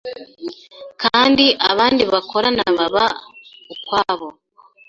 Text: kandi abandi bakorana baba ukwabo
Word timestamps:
kandi 1.01 1.45
abandi 1.71 2.01
bakorana 2.13 2.63
baba 2.77 3.05
ukwabo 3.73 4.27